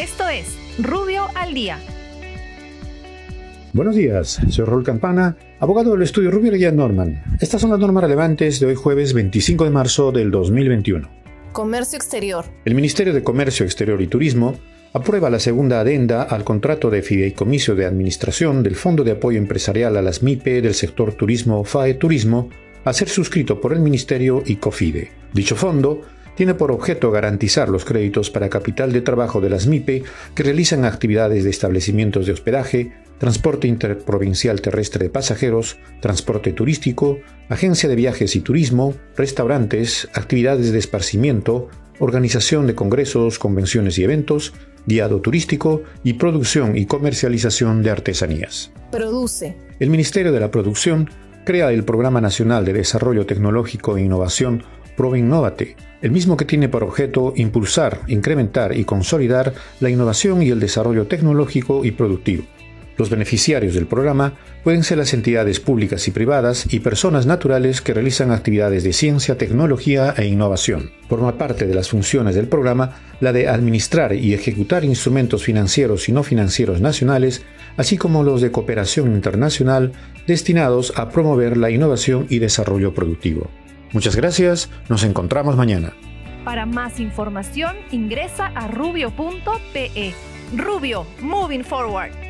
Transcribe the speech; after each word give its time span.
Esto 0.00 0.26
es 0.30 0.56
Rubio 0.78 1.26
al 1.34 1.52
Día. 1.52 1.78
Buenos 3.74 3.94
días, 3.94 4.40
soy 4.48 4.64
Raúl 4.64 4.82
Campana, 4.82 5.36
abogado 5.58 5.92
del 5.92 6.00
estudio 6.00 6.30
Rubio 6.30 6.50
Leguía 6.50 6.72
Norman. 6.72 7.22
Estas 7.38 7.60
son 7.60 7.68
las 7.68 7.78
normas 7.78 8.04
relevantes 8.04 8.60
de 8.60 8.66
hoy 8.66 8.76
jueves 8.76 9.12
25 9.12 9.64
de 9.64 9.70
marzo 9.70 10.10
del 10.10 10.30
2021. 10.30 11.06
Comercio 11.52 11.98
Exterior. 11.98 12.46
El 12.64 12.74
Ministerio 12.76 13.12
de 13.12 13.22
Comercio 13.22 13.66
Exterior 13.66 14.00
y 14.00 14.06
Turismo 14.06 14.54
aprueba 14.94 15.28
la 15.28 15.38
segunda 15.38 15.80
adenda 15.80 16.22
al 16.22 16.44
contrato 16.44 16.88
de 16.88 17.02
fideicomiso 17.02 17.74
de 17.74 17.84
administración 17.84 18.62
del 18.62 18.76
Fondo 18.76 19.04
de 19.04 19.10
Apoyo 19.10 19.36
Empresarial 19.36 19.98
a 19.98 20.02
las 20.02 20.22
MIPE 20.22 20.62
del 20.62 20.72
sector 20.72 21.12
turismo 21.12 21.62
FAE 21.62 21.92
Turismo 21.92 22.48
a 22.86 22.94
ser 22.94 23.10
suscrito 23.10 23.60
por 23.60 23.74
el 23.74 23.80
Ministerio 23.80 24.42
y 24.46 24.56
COFIDE. 24.56 25.10
Dicho 25.34 25.56
fondo 25.56 26.00
tiene 26.40 26.54
por 26.54 26.72
objeto 26.72 27.10
garantizar 27.10 27.68
los 27.68 27.84
créditos 27.84 28.30
para 28.30 28.48
capital 28.48 28.94
de 28.94 29.02
trabajo 29.02 29.42
de 29.42 29.50
las 29.50 29.66
MIPE 29.66 30.04
que 30.34 30.42
realizan 30.42 30.86
actividades 30.86 31.44
de 31.44 31.50
establecimientos 31.50 32.24
de 32.24 32.32
hospedaje, 32.32 32.94
transporte 33.18 33.68
interprovincial 33.68 34.62
terrestre 34.62 35.04
de 35.04 35.10
pasajeros, 35.10 35.76
transporte 36.00 36.54
turístico, 36.54 37.18
agencia 37.50 37.90
de 37.90 37.94
viajes 37.94 38.36
y 38.36 38.40
turismo, 38.40 38.94
restaurantes, 39.18 40.08
actividades 40.14 40.72
de 40.72 40.78
esparcimiento, 40.78 41.68
organización 41.98 42.66
de 42.66 42.74
congresos, 42.74 43.38
convenciones 43.38 43.98
y 43.98 44.04
eventos, 44.04 44.54
guiado 44.86 45.20
turístico 45.20 45.82
y 46.04 46.14
producción 46.14 46.74
y 46.74 46.86
comercialización 46.86 47.82
de 47.82 47.90
artesanías. 47.90 48.72
Produce. 48.90 49.58
El 49.78 49.90
Ministerio 49.90 50.32
de 50.32 50.40
la 50.40 50.50
Producción 50.50 51.10
crea 51.44 51.70
el 51.70 51.84
Programa 51.84 52.22
Nacional 52.22 52.64
de 52.64 52.72
Desarrollo 52.72 53.26
Tecnológico 53.26 53.98
e 53.98 54.02
Innovación 54.02 54.62
ProInnovate, 55.00 55.76
el 56.02 56.10
mismo 56.10 56.36
que 56.36 56.44
tiene 56.44 56.68
por 56.68 56.84
objeto 56.84 57.32
impulsar, 57.34 58.00
incrementar 58.08 58.76
y 58.76 58.84
consolidar 58.84 59.54
la 59.80 59.88
innovación 59.88 60.42
y 60.42 60.50
el 60.50 60.60
desarrollo 60.60 61.06
tecnológico 61.06 61.86
y 61.86 61.92
productivo. 61.92 62.44
Los 62.98 63.08
beneficiarios 63.08 63.72
del 63.72 63.86
programa 63.86 64.34
pueden 64.62 64.84
ser 64.84 64.98
las 64.98 65.14
entidades 65.14 65.58
públicas 65.58 66.06
y 66.06 66.10
privadas 66.10 66.66
y 66.70 66.80
personas 66.80 67.24
naturales 67.24 67.80
que 67.80 67.94
realizan 67.94 68.30
actividades 68.30 68.84
de 68.84 68.92
ciencia, 68.92 69.38
tecnología 69.38 70.12
e 70.18 70.26
innovación. 70.26 70.90
Forma 71.08 71.38
parte 71.38 71.66
de 71.66 71.74
las 71.74 71.88
funciones 71.88 72.34
del 72.34 72.48
programa 72.48 73.00
la 73.20 73.32
de 73.32 73.48
administrar 73.48 74.12
y 74.12 74.34
ejecutar 74.34 74.84
instrumentos 74.84 75.44
financieros 75.44 76.10
y 76.10 76.12
no 76.12 76.22
financieros 76.24 76.82
nacionales, 76.82 77.42
así 77.78 77.96
como 77.96 78.22
los 78.22 78.42
de 78.42 78.52
cooperación 78.52 79.14
internacional 79.14 79.92
destinados 80.26 80.92
a 80.96 81.08
promover 81.08 81.56
la 81.56 81.70
innovación 81.70 82.26
y 82.28 82.38
desarrollo 82.38 82.92
productivo. 82.92 83.48
Muchas 83.92 84.16
gracias, 84.16 84.70
nos 84.88 85.02
encontramos 85.02 85.56
mañana. 85.56 85.92
Para 86.44 86.64
más 86.66 87.00
información 87.00 87.76
ingresa 87.90 88.46
a 88.46 88.68
rubio.pe. 88.68 90.14
Rubio, 90.56 91.06
moving 91.20 91.62
forward. 91.62 92.29